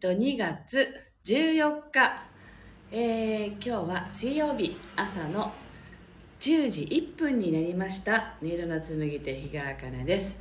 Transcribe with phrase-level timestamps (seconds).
[0.00, 0.94] と、2月
[1.24, 2.22] 14日、
[2.92, 5.52] えー今日は水曜日朝の
[6.38, 8.36] 10時1分になりました。
[8.40, 10.38] 音色の紡ぎ手日川茜です。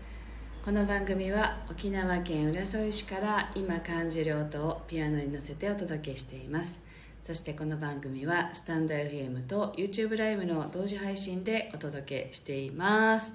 [0.64, 6.80] この番組は沖縄県浦添市から今感じる音をピアノに乗せてお届けしています。
[7.24, 13.34] そしてこの番組はスタンド FM と YouTube ライブの同時配信でお届けしています。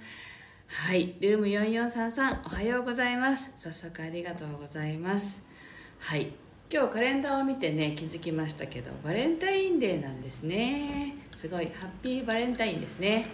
[0.69, 3.50] はい、ルーム4433おはようございます。
[3.56, 5.52] 早速ありがとうございます。
[6.03, 6.33] はい、
[6.70, 11.14] 今日カレンダーを見てね気づきましたけどバレンタインデーなんですね。
[11.36, 13.14] すごいハッピーバレンタインですね。
[13.14, 13.27] はい、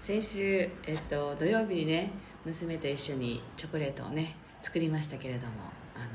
[0.00, 2.12] 先週えっと土曜日にね
[2.44, 5.52] 娘と一緒にチョコレートをね作りましたけれども、
[5.96, 6.06] あの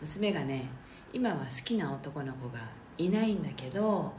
[0.00, 0.68] 娘がね
[1.12, 2.58] 今は好きな男の子が
[2.98, 4.12] いないんだけど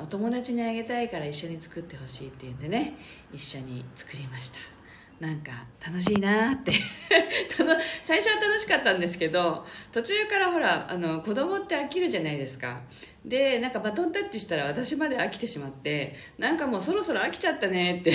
[0.00, 2.96] お友達にあげたいから一緒に作ってほしいっていうんでね
[3.34, 4.77] 一緒に作りました
[5.20, 5.50] なんか
[5.84, 6.72] 楽しいなって。
[8.02, 12.82] 最初は楽しかったんですけど途中からほらあの子供って飽きるじゃないですか。
[13.24, 18.12] でなんかバトンタッチしたら私まで飽きてしまってなんかもうそろそろ飽きちゃったねって。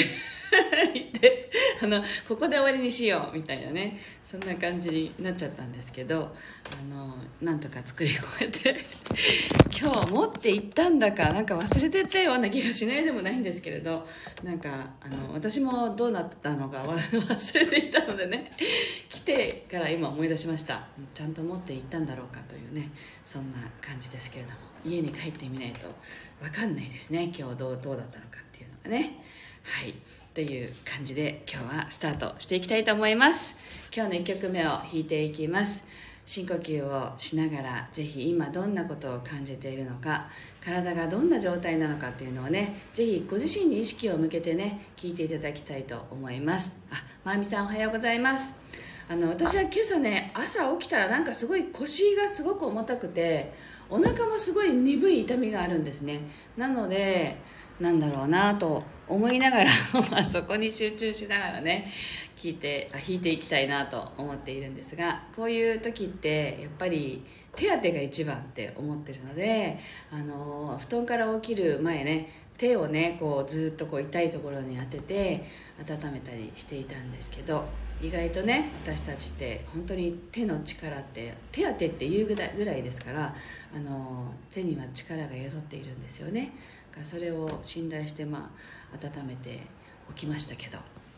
[0.94, 1.52] 言って
[1.82, 6.36] あのここで終わりにしようみたいなねそんな感じになっちゃったんですけど
[6.80, 8.76] あのなんとか作り終えて
[9.78, 14.08] 今日持って行ったんだかなんか忘れてったような気がしないでもないんですけれど
[14.44, 18.52] なんかあの私もどうなったのか 忘れていたのでね
[19.10, 20.88] 来てから今思い出しました。
[21.14, 22.92] ちゃんと持って行ったんだろうかというね
[23.24, 25.94] そんな感じですけれども家に帰ってみないと
[26.42, 27.32] 分かんないですね。
[27.36, 29.24] 今日どうどうだったのかっていうのがね。
[29.64, 29.94] はい。
[30.34, 33.56] という感じで今日はスタートしていきたいと思います。
[33.96, 35.86] 今日の1曲目を弾いていきます。
[36.26, 40.30] 深呼吸をしながらぜひ今どんなことを感じているのか
[40.64, 46.80] 体がどんな状態なのかっていうのをねぜひご自身に意識を向けてね聞いていただきたいと思います。
[46.90, 48.56] あまあみさんおはようございます。
[49.08, 53.54] あの私は今朝ね朝起きたらなんかすごい腰がすごく重たくて
[53.90, 56.22] お腹もすごい鈍い痛みがあるんですね。
[56.58, 57.38] なので
[57.80, 59.70] なんだろうなと思いながら
[60.12, 61.92] まあそこに集中しながらね
[62.38, 67.24] 聞いてあ弾いていきたいなと思っているんですがこういう時ってやっぱり
[67.56, 69.78] 手当てが一番って思ってるので
[70.12, 75.44] あの布団から起きる前ね手をねこうずっとこう痛いところに当てて
[75.80, 77.66] 温めたりしていたんですけど
[78.02, 83.36] 意外とね私たちって本当に手の力って手当てっていうぐらいぐらいですから
[83.76, 86.54] あの手には力が宿っているんですよね。
[87.04, 89.62] それを信頼してまあ温めて
[90.10, 90.78] おきましたけど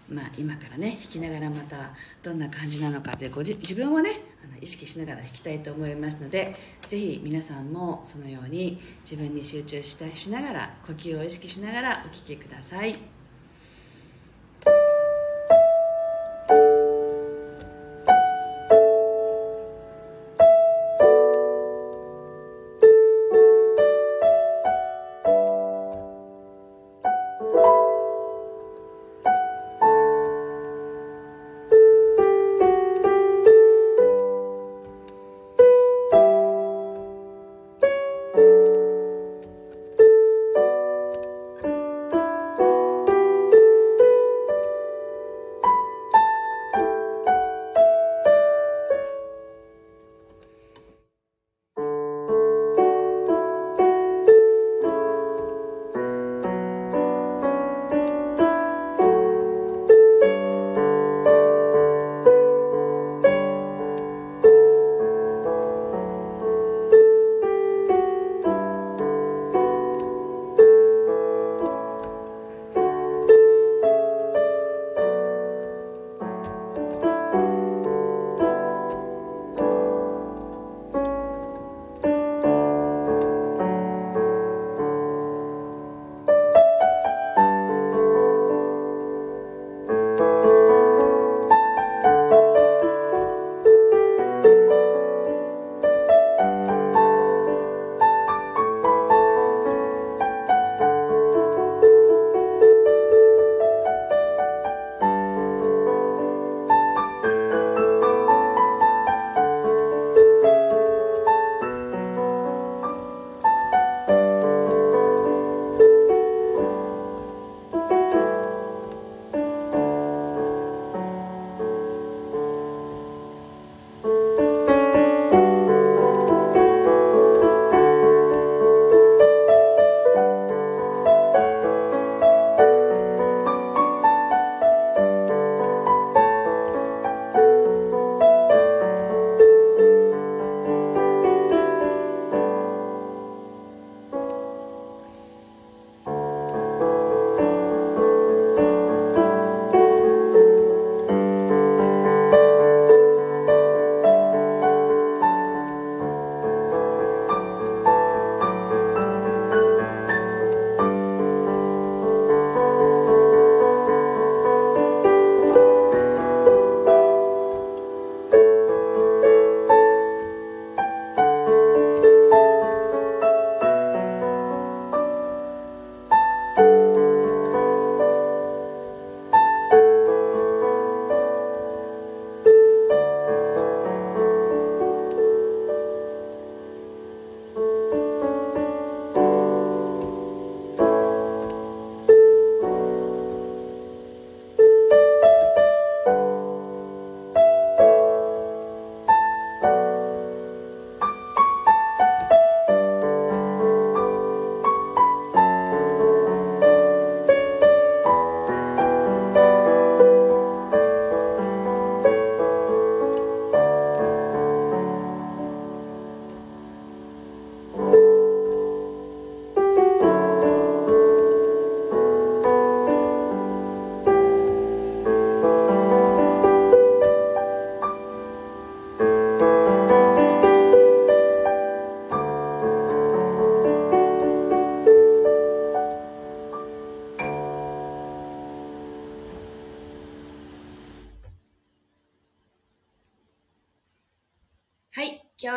[0.10, 1.92] まあ今からね弾きながらまた
[2.22, 4.12] どんな感じなのかってごじ自分をね
[4.44, 6.56] あの意識しながら弾きたいと思いますので
[6.88, 13.15] 是非皆さんもそのように自分に集中したしながら呼吸を意識しながらお聴きください。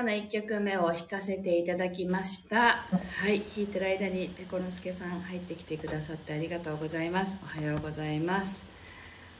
[0.00, 2.86] 今日の1曲目を弾かせていただきました。
[2.86, 7.36] はい弾いてる間にペコのすけさん入ってきてくださってありがとうございます。
[7.42, 8.64] おはようございます。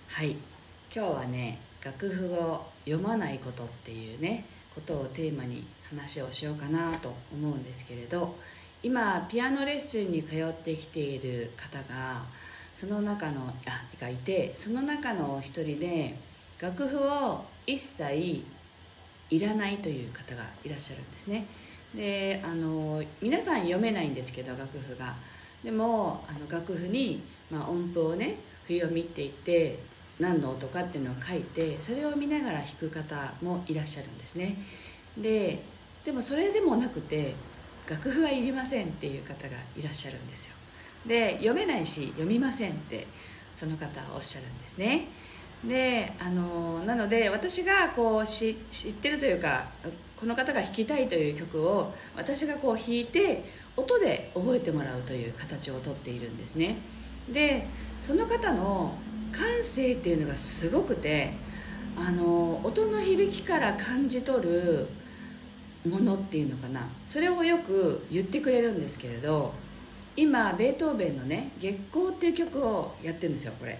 [0.08, 0.32] はい
[0.92, 8.34] 今日はね楽譜を読まないことっていうねことをテーマに話をしようかなと思うんですけれど
[8.82, 12.24] 今ピアノレッスンに通ってきている方が
[12.74, 16.18] その中のあがいてその中の一人で
[16.60, 18.42] 楽譜を一切
[19.30, 21.46] いらないという方がいらっしゃるんですね。
[21.94, 25.14] であの皆さん読めないんですけど楽譜が。
[25.64, 29.80] でもあの楽譜に、まあ、音符をね冬を見ていって
[30.20, 34.56] 何の音かっていうのを書いてそれを見ながら弾く方もいらっしゃるんですね。
[35.16, 35.62] で
[36.04, 37.34] でもそれでもなくて
[37.88, 40.54] 楽譜はいりませんっていう方がいらっしゃるんですよ。
[41.06, 43.06] で読めないし読みませんって
[43.54, 45.08] その方はおっしゃるんですね。
[45.64, 48.54] であのなので私がこう知っ
[48.94, 49.68] てるというか
[50.16, 53.44] この方が弾きたいという曲を私がこう弾いて
[53.76, 56.78] 音で覚えてもらうという形をとっているんですね。
[57.32, 57.66] で
[58.00, 58.94] その方の
[59.32, 61.32] 感性っていうのがすごくて
[61.96, 64.88] あの音の響きから感じ取る
[65.86, 66.88] ものっていうのかな。
[67.04, 69.52] それをよく言ってくれるんですけれど
[70.16, 73.78] 今ベートーベンのね「月光」っていう曲をやってるんですよこれ。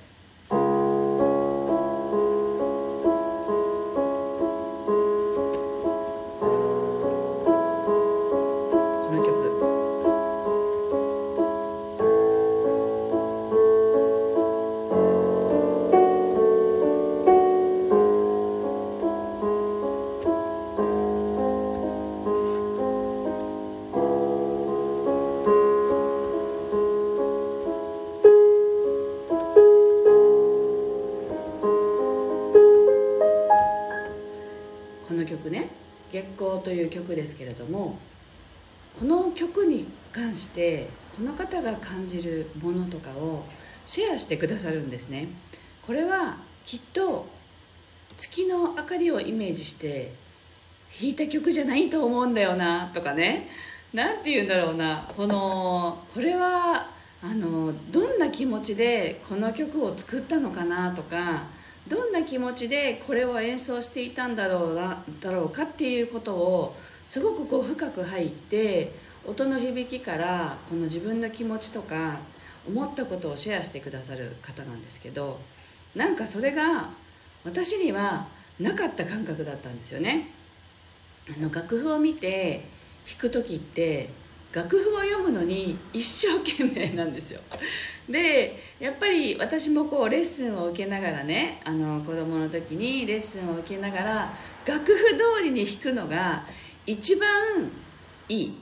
[36.89, 37.99] いう曲ですけれども
[38.99, 43.45] この曲に関してこの方が感じるものとかを
[43.87, 45.29] シェアしてくださるんですね。
[45.87, 47.27] これはきっと
[48.17, 50.13] 月の明かりをイメージして
[51.01, 53.49] 弾いた曲じゃないと思うんだよなとかね。
[53.93, 55.09] 何て言うんだろうな。
[55.17, 56.89] このこれは
[57.23, 61.47] あのどんな気持ちでこの曲を作ったのかなとか
[61.89, 66.77] どんな気持ちでこれを演奏していたんだろうなだろうかっていうことを
[67.07, 68.93] すごくこう深く入って
[69.27, 72.19] 音の響きからこの自分の気持ちとか
[72.67, 75.41] 思ったことをシェアしてくださる方なんですけど
[75.95, 76.91] なんかそれが
[77.45, 78.29] 私には
[78.61, 80.31] なかった感覚だったんですよね。
[81.37, 82.65] あの楽譜を見て
[83.07, 84.11] 弾く時って
[84.53, 87.41] 楽譜を読むのに一生懸命なんですよ。
[88.09, 96.47] でやっぱり私もこうレッスンを受けながらねあの子供の時にレッスンを受けながら楽譜通りに弾くのが
[96.87, 97.71] 一番
[98.29, 98.55] いい。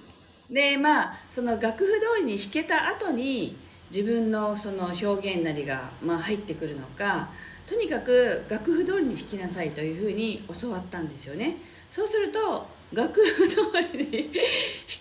[0.50, 3.57] でまあその楽譜通りに弾けた後に
[3.90, 7.31] 自分のその表現なりが、まあ、入ってくるのか
[7.66, 11.57] とにかく楽譜通りに弾きなさいというふうに教わったんですよね。
[11.90, 13.57] そうすると楽譜通
[13.93, 14.11] りに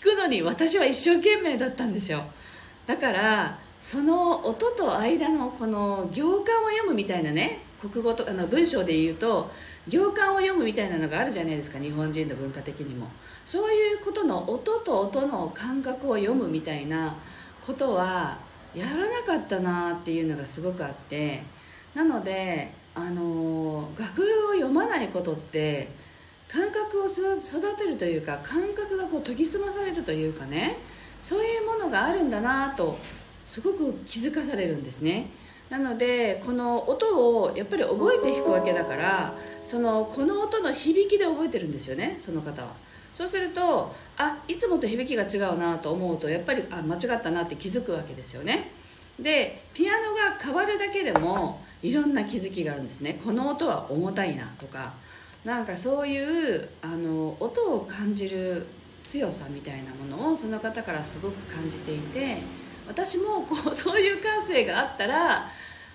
[0.03, 2.23] 弾くのに私は一生懸命だったんですよ。
[2.87, 9.51] だからその音と間のこの行間を読むみたいなね国語とあの文章で言うと
[9.87, 13.07] 行間を読むみたいなのがあるじゃないですか日本人の文化的にも。
[13.45, 17.15] そういうことの音と音の感覚を読むみたいな
[17.61, 18.39] ことは
[18.73, 21.43] やらなかったなっていうのがすごくあって。
[21.93, 25.89] なのであの楽譜を読まないことって
[26.55, 30.77] 感覚を育てるというか感覚がこう研ぎ澄まされるというかね
[31.19, 32.97] そういうものがあるんだなと
[33.45, 35.29] すごく気づかされるんですね。
[35.69, 42.73] なのでこの音をやっぱり覚えて弾くわけだからそのこの音の響きで覚えてるんですよねその方は。
[43.11, 48.71] そうするとあいつもと響きが違うなと思うとやっぱりあ間違ったなって気づくわけですよね。
[49.19, 53.19] でピアノが変わるだけでもいろんな気づきがあるんですね。
[53.25, 54.93] この音は重たいなとか
[55.45, 58.65] なんかそういうあの音を感じる
[59.03, 62.39] 強さみたいなものをその方からすごく感じていて
[62.87, 65.47] 私もこうそういう感性があったら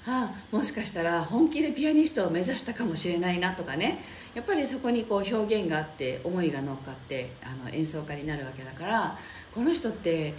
[0.07, 3.99] あもしかしたら本気でピアニストを目指したかもしれないなとかね。
[4.35, 9.19] やっぱりそこにこう表現があって思いが乗っかってあの演奏家になるわけだから
[9.53, 10.35] この人って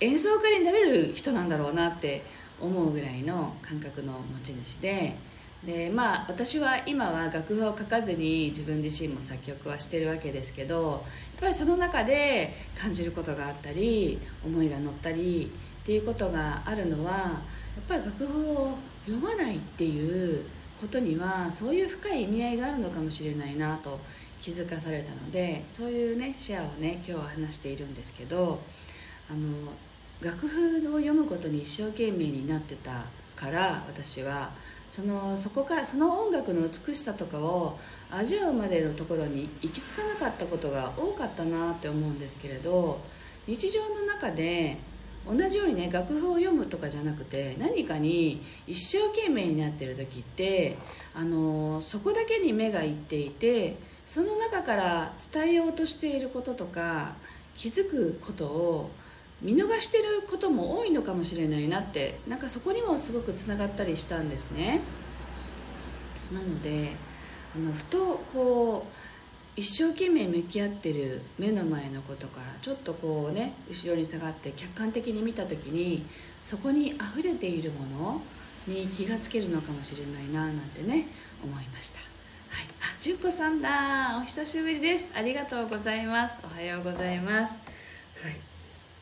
[0.00, 2.24] 演奏家になれる人なんだろうなって
[2.60, 5.16] 思うぐらいの感覚の持ち主で
[5.64, 11.00] でまあ私は今は楽譜を書かずに自分自身も作曲はしてるわけですけどやっ
[11.40, 15.52] ぱりその中で感じることがあったり思いが乗ったり
[15.82, 17.42] っていうことがあるのはや
[17.80, 18.76] っぱり楽譜を
[19.06, 20.44] 読まないっていう
[20.80, 24.00] ことにはそういう深い意味合いがあるのかもしれないなと
[24.40, 28.60] 気づかされたのでそういうねシェアをね今日は話しているんですけど
[29.30, 29.72] あの
[30.20, 33.04] 楽譜を読むことに一生懸命になってた
[33.36, 34.52] から私は
[34.92, 37.78] そのそこからその音楽の美しさとかを
[38.10, 43.00] 味わうまでのところに行き着かなかったことが多かったなって思うんですけれど
[43.46, 44.76] 日常の中で
[45.26, 50.76] 同じようにね楽譜を読むとかじゃなくて何かに一生懸命になってる時って
[51.14, 57.14] あのそこだけに目がいっていてその中から伝えようとしていることとか
[57.56, 58.90] 気づくことを
[59.42, 64.80] 見逃してることも多いのかもしれないなってなんかそこにもすごくつながったりしたんですね。
[66.32, 66.96] なので
[67.54, 68.92] あのふとこう
[69.54, 76.06] 一生懸命向き合ってる目の前のことからちょっとこうね後ろに下がって客観的に見た時に
[76.42, 78.22] そこに溢れているもの
[78.66, 81.08] に気がつけるのかもしれないななんてね
[81.44, 81.98] 思いました。
[81.98, 82.04] は
[82.62, 82.66] い。
[82.80, 85.10] あ純子さんだお久しぶりです。
[85.14, 86.38] ありがとうございます。
[86.44, 87.60] おはようございます。
[88.22, 88.51] はい。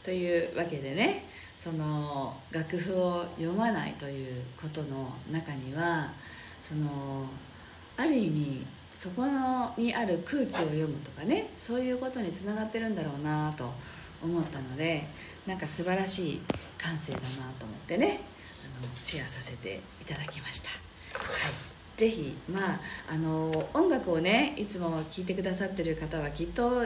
[0.02, 1.26] というわけでね
[1.56, 6.12] その楽譜を読まないということの中には
[6.62, 7.26] その
[7.96, 13.72] ある意味そこのにある空気を読むとかねそういうことにつながってるんだろうなと
[14.22, 15.06] 思ったので
[15.46, 16.40] なんか素晴らしい
[16.78, 17.26] 感性だな
[17.58, 18.20] と思ってね
[18.80, 20.68] あのシェアさせていただきました。
[20.68, 20.74] は
[21.48, 22.80] いぜひまあ
[23.10, 26.82] あの音楽をねいつも聴いてくださってる方はきっと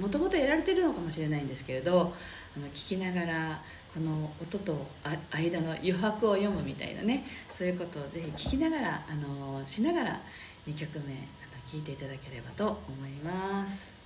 [0.00, 2.12] もともとやられてるのかもしれないんですけれど
[2.56, 4.86] あの聞きながらこの音と
[5.30, 10.20] 間の余白を読むみたいなねそういうことをぜひ聞きながらあのしながら
[10.66, 11.14] 2曲目
[11.66, 14.03] 聞いていただければと思います。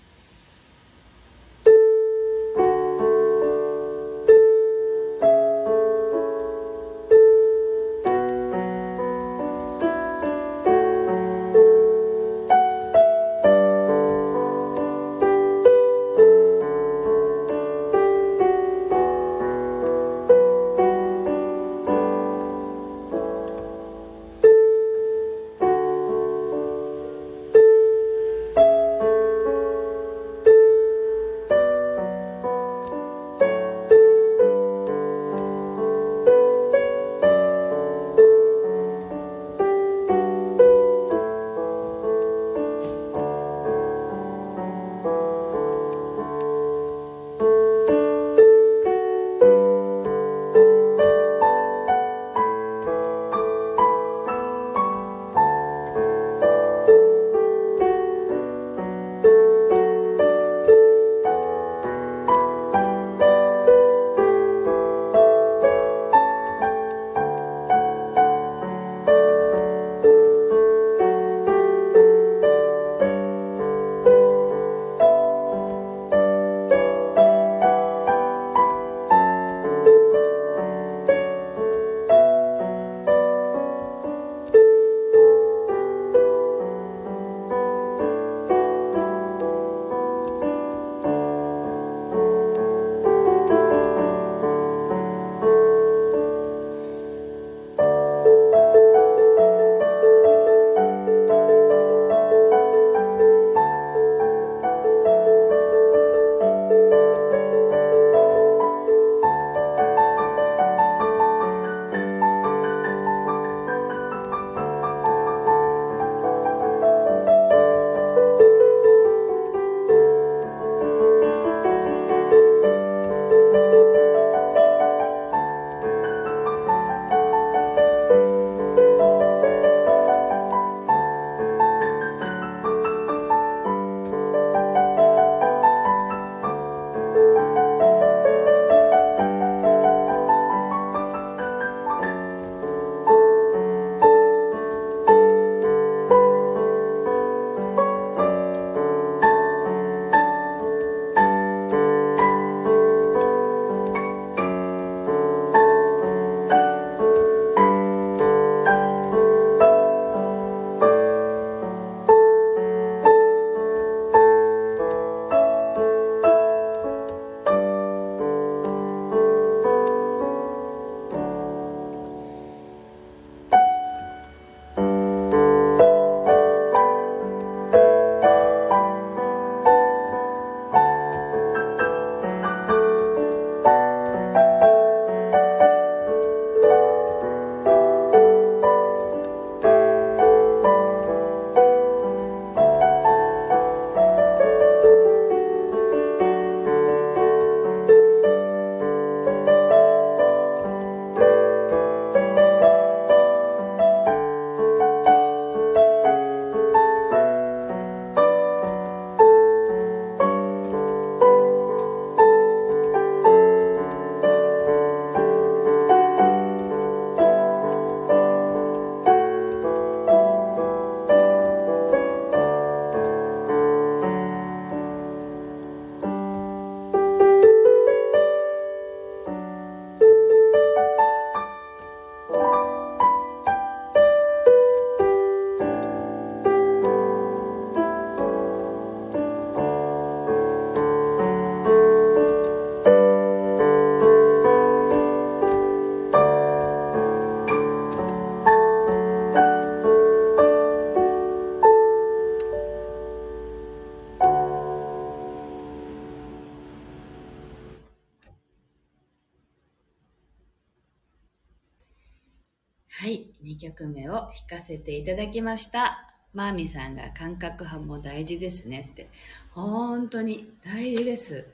[263.78, 266.12] はい、2曲目を弾かせていただきました。
[266.34, 269.08] マーミさんが感覚派も大事ですねって。
[269.50, 271.47] 本当に大事です。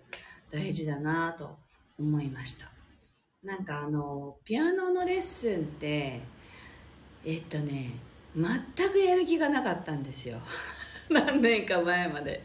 [0.50, 1.56] 大事だなぁと
[1.98, 2.70] 思いました。
[3.42, 6.20] なんかあの、ピアノのレッスンって、
[7.24, 7.90] えっとね、
[8.34, 10.38] 全くやる気がなかったんですよ。
[11.10, 12.42] 何年か前まで。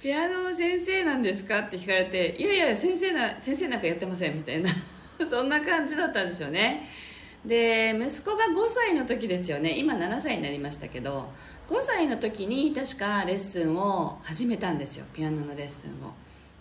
[0.00, 4.70] ピアノの先生なんですかって聞かれて、いやいや、先生な、先生なんかやってませんみたいな。
[5.30, 6.88] そんな感じだったんですよね。
[7.44, 9.78] で息子が5歳の時ですよね。
[9.78, 11.30] 今7歳になりましたけど
[11.68, 15.04] 5歳の時に確かレッスンを始めたんですよ。
[15.12, 16.12] ピアノのレッスンを。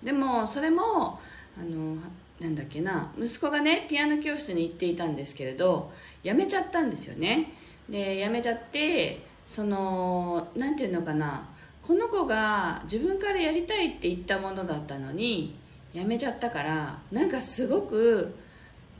[0.04, 1.20] でもそれも
[1.58, 1.98] あの
[2.40, 3.14] なんだっけな。
[3.18, 5.92] 息子がねピアノ教室に行っていたんですけれど
[6.24, 7.54] 辞めちゃったんですよね。
[7.90, 11.50] で辞めちゃってそのなんていうのかな。
[11.82, 15.54] この子が自分からやりたいって言ったものだったのに
[15.94, 18.34] 辞めちゃったからなんかすごく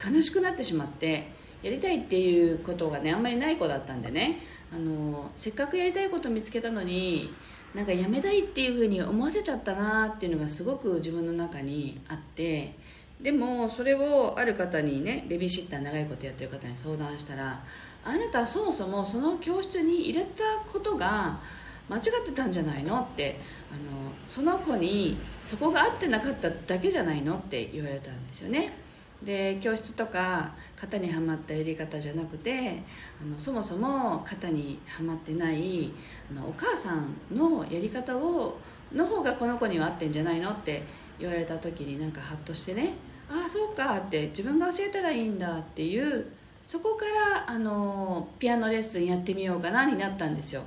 [0.06, 1.30] 悲しくなってしまって
[1.64, 4.40] やりたいっていうことがねあんまりない子だったんでね。
[4.74, 7.32] あのせっかくやりたいこと見つけたのに
[7.76, 12.76] なんかやめたいっていうふうに思わせちゃったなっていうのがすごく自分の中にあって
[13.22, 17.64] でもそれをある方にねベビーシッター長いことやってる方に相談したら
[18.04, 21.40] あなたそもそもその教室に入れたことが
[21.88, 23.40] 間違ってたんじゃないのって
[23.72, 28.83] あのその子にそこが合ってなかっただけじゃないのって言われたんですよね。
[29.24, 32.84] で教室とか型にはまったやり方じゃなくて
[33.22, 35.92] あのそもそも型にはまってない
[36.32, 38.58] あのお母さんのやり方を
[38.94, 40.84] の方がこの子には合ってんじゃないのって
[41.20, 42.94] 言われた時になんかハッとしてね
[43.30, 46.28] ああそうかって自分が教えたらいいんだっていう
[46.64, 50.64] そこからあのピアノレッスンやってみようかなになったんですよ。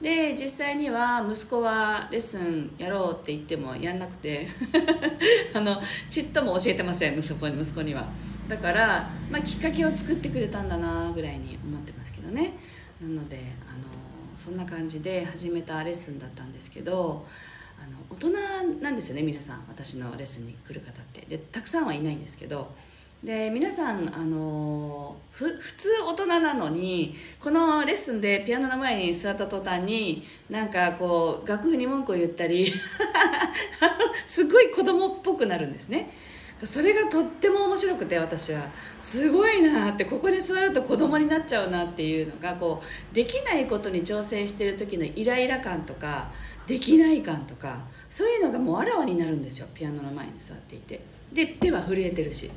[0.00, 4.46] で実際には息子はレッスンやろうって言ってもやんなくて
[5.54, 5.80] あの
[6.10, 8.08] ちっとも教えてません息子に息子には。
[8.46, 12.52] だから、まあ、きっかけを作ってくれたんだなぐらいに思ってますけどね。
[13.00, 13.84] なのであの
[14.34, 17.26] そんな感じで始めたレッスンだったんですけど
[17.82, 19.64] あの大人なんですよね皆さん。
[19.68, 21.22] 私のレッスンに来る方って。
[21.22, 22.74] でたくさんはいないんですけど
[23.24, 32.72] で皆さんあのふ普通大人なのにこのレッスンでピアノの前に座った途端になんかこう楽譜に文句を言ったり
[34.26, 36.10] すごい子供っぽくなるんですね。
[36.62, 38.70] それがとっても面白くて私は。
[38.98, 46.30] すごいなってここに座ると子供になっちゃうなっていうのがこうできないことに挑戦してる時のイライラ感とか
[46.66, 49.66] できない感とかそういうのがもうあらわになるんですよ。
[49.74, 51.00] ピアノの前に座っていて。
[51.32, 52.50] で手は震えてるし。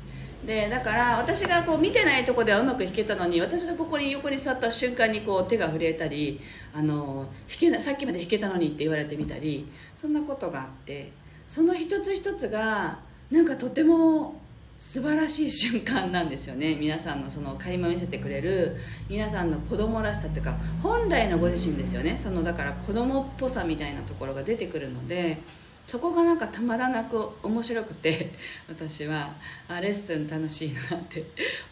[0.44, 6.40] でだから私がこう見てないとこではうまく弾けたのに私がここに横に座った瞬間にこう手が震えたり
[6.72, 11.12] あの弾けなさっきまで弾けたのにって言われてみたりそんなことがあって
[11.46, 13.00] その一つ一つが
[13.30, 14.40] なんかとても
[14.78, 16.74] 素晴らしい瞬間なんですよね。
[16.74, 18.78] 皆さんのその垣間見せてくれる
[19.10, 22.16] 皆さんの子供らしさっていうか本来のご自身ですよね。
[22.16, 25.38] そのだから子供っぽさみたいなところが出てくるので
[25.86, 28.32] そこがなんかたまらなく面白くて
[28.68, 29.34] 私は
[29.68, 31.24] あレッスン楽しいなって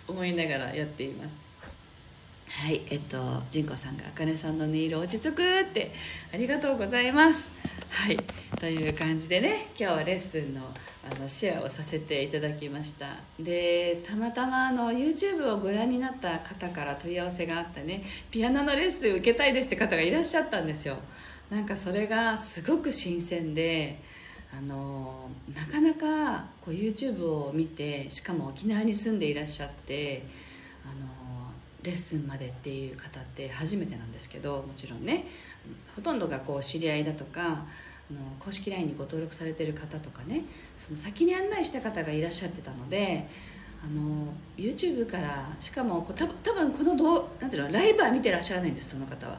[0.09, 1.41] 思いながらやっています。
[2.51, 5.93] はいえっと仁子さんが「あかねさんの音色落ち着く」って
[6.33, 7.51] ありがとうございます。
[7.91, 8.17] はい
[8.59, 13.17] という感じでね今日はレッスンのあのシェアをさせていただきました。
[13.39, 20.97] でたまたまあの YouTube をご覧になった方から問い合わせがあったねピアノのレッスン受けたいですって方がいらっしゃったんですよ。
[21.51, 24.01] なんかそれがすごく新鮮で
[24.53, 30.25] あのなかなかこう YouTube を見てしかも沖縄に住んでいらっしゃって
[30.85, 31.07] あの
[31.83, 35.27] レッスンまでっていう方って初めてなんですけどもちろんね
[35.95, 37.43] ほとんどがこう知り合いだとか
[38.11, 40.45] あの公式 LINE にご登録されてる方とかね
[40.77, 43.29] その先に案内した方がいらっしゃってたので
[43.85, 49.39] あの YouTube からしかもこうた多分このどうなんていうのライブは見てらっしゃらないんですその方は。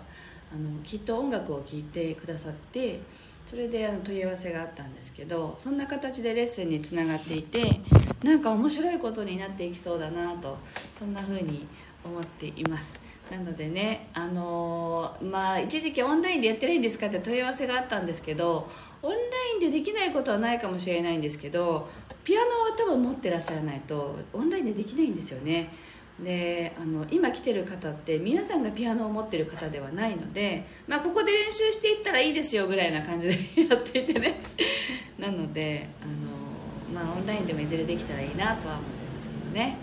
[0.52, 3.02] あのきっと音楽を聴いてくださって
[3.46, 7.82] それであの問い合わせがあったんですけどそんな形でレッスンにつながっていて
[8.24, 10.58] なんか面白いことになっていきそうだなと
[10.92, 11.68] そんな風に
[12.04, 13.00] 思っています。
[13.30, 18.68] なのでねあのーまあ一時期オンラインでやってないんですかって問い合わせがあったんですけど
[19.04, 19.20] オンライ
[19.58, 21.88] ンでできないことはないかもしれないんですけど
[22.24, 25.72] ピアノは多分持ってらっしゃらないとオンラインでできないんですよね。
[26.24, 33.36] であの今来てる方って皆さんがピアノを持ってる方ではないので、まあ、ここで練習していったらいいですよぐらいな感じで
[33.70, 34.42] やっていてね。
[35.18, 36.14] なのであの、
[36.94, 39.78] まあ、オンラインでもいずれできたらいいなとは思ってますけどね。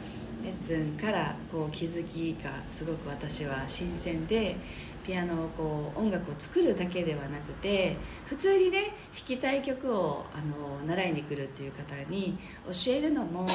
[0.44, 4.57] レッスンからこう気づきがすごく私は新鮮で
[5.05, 7.96] ピアノをこう音楽を作るだけではなくて
[8.27, 13.46] 普通にね弾きたい曲をあの習いに来るっていう方に教えるのも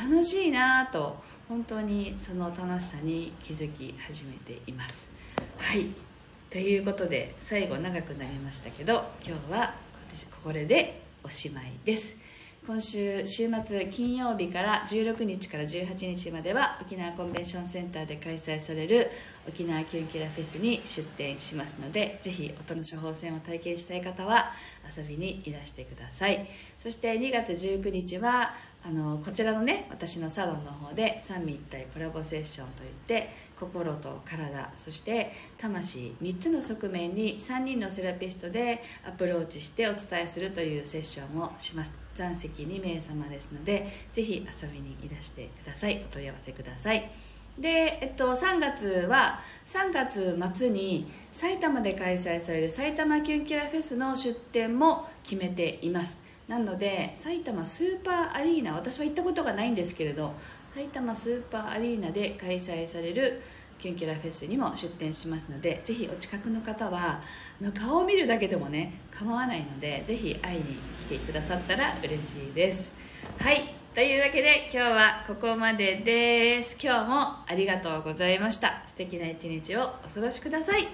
[0.00, 1.16] 楽しいなと
[1.52, 5.10] 本当にその楽しさに気づき始めています。
[5.58, 5.88] はい。
[6.48, 9.74] ということで最後長くなりましたけど今日は
[10.42, 12.16] これでおしまいです。
[12.64, 19.10] 今週週末金曜日から16日から18日までは沖縄コンベンションセンターで開催される
[19.48, 24.52] 沖縄キュンキュラフェスに出展しますのでぜひ音の処方箋を体験したい方は
[24.96, 26.48] 遊びにいらしてください。
[26.78, 42.01] そして2月19日はあのこちらのね私のサロンの方で三位一体コラボセッションといって心と体そして魂3つの側面に3人のセラピストでアプローチしてお伝えするというセッションをします。
[42.14, 46.04] 残席2名様ですのでぜひ遊びにいらしてください。
[46.10, 47.10] お問い合わせください。
[47.58, 56.20] で、えっと、3月は3月末に埼玉で開催される埼玉キュンキラフェスの出展も決めています。
[56.48, 60.34] なので埼玉スーパーアリーナ私は行ったことがないんですけれど
[60.74, 63.40] 埼玉スーパーアリーナで開催される
[63.82, 67.20] キュンキュラフェスにも出店しますのでぜひお近くの方は
[67.60, 70.64] あの顔を見るだけでもね構わないのでぜひ会いに
[71.00, 72.92] 来てくださったら嬉しいです。
[73.40, 73.74] はい。
[73.92, 76.78] というわけで今日はここまでです。
[76.80, 78.84] 今日もありがとうございました。
[78.86, 80.86] 素敵な一日をお過ごしください。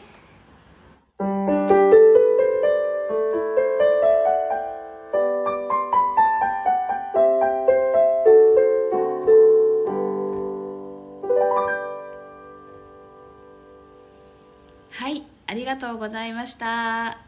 [15.69, 17.28] がとうございました。